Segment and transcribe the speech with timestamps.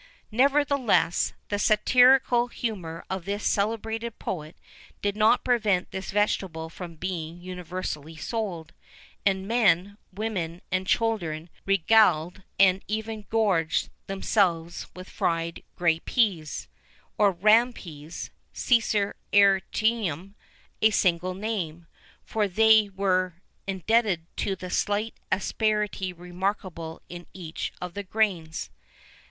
[0.31, 4.57] Nevertheless, the satirical humour of this celebrated poet
[5.03, 8.73] did not prevent this vegetable from being universally sold;
[9.27, 16.67] and men, women, and children regaled, and even gorged, themselves, with fried grey peas,[VIII
[17.17, 20.33] 30] or ram peas (cicer arietinum),
[20.81, 21.85] a singular name,
[22.23, 23.35] for which they were
[23.67, 28.71] indebted to the slight asperity remarkable in each of the grains.